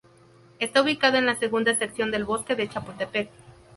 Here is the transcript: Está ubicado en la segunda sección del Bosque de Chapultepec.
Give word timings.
Está 0.57 0.81
ubicado 0.81 1.17
en 1.19 1.27
la 1.27 1.35
segunda 1.35 1.75
sección 1.75 2.09
del 2.09 2.25
Bosque 2.25 2.55
de 2.55 2.67
Chapultepec. 2.67 3.29